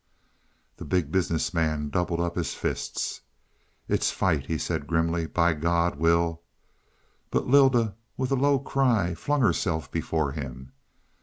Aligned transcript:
The 0.77 0.83
Big 0.85 1.11
Business 1.11 1.53
Man 1.53 1.91
doubled 1.91 2.19
up 2.19 2.35
his 2.35 2.55
fists. 2.55 3.21
"It's 3.87 4.09
fight," 4.09 4.47
he 4.47 4.57
said 4.57 4.87
grimly. 4.87 5.27
"By 5.27 5.53
God! 5.53 5.99
we'll" 5.99 6.41
but 7.29 7.45
Lylda, 7.47 7.93
with 8.17 8.31
a 8.31 8.35
low 8.35 8.57
cry, 8.57 9.13
flung 9.13 9.41
herself 9.41 9.91
before 9.91 10.31
him. 10.31 10.71